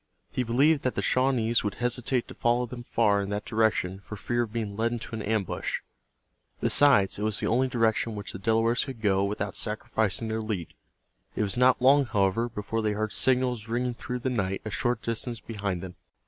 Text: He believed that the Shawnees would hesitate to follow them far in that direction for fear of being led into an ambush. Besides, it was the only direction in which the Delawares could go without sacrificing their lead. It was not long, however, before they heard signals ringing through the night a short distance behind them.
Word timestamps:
He 0.31 0.41
believed 0.41 0.81
that 0.81 0.95
the 0.95 1.03
Shawnees 1.03 1.63
would 1.63 1.75
hesitate 1.75 2.27
to 2.27 2.33
follow 2.33 2.65
them 2.65 2.81
far 2.81 3.21
in 3.21 3.29
that 3.29 3.45
direction 3.45 3.99
for 4.03 4.15
fear 4.15 4.41
of 4.41 4.51
being 4.51 4.75
led 4.75 4.91
into 4.93 5.13
an 5.13 5.21
ambush. 5.21 5.81
Besides, 6.59 7.19
it 7.19 7.21
was 7.21 7.39
the 7.39 7.45
only 7.45 7.67
direction 7.67 8.13
in 8.13 8.15
which 8.17 8.31
the 8.33 8.39
Delawares 8.39 8.85
could 8.85 8.99
go 8.99 9.23
without 9.23 9.53
sacrificing 9.53 10.27
their 10.27 10.41
lead. 10.41 10.73
It 11.35 11.43
was 11.43 11.55
not 11.55 11.83
long, 11.83 12.05
however, 12.07 12.49
before 12.49 12.81
they 12.81 12.93
heard 12.93 13.11
signals 13.11 13.67
ringing 13.67 13.93
through 13.93 14.21
the 14.21 14.31
night 14.31 14.63
a 14.65 14.71
short 14.71 15.03
distance 15.03 15.39
behind 15.39 15.83
them. 15.83 15.93